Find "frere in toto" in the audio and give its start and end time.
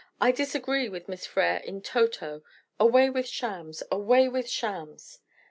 1.27-2.41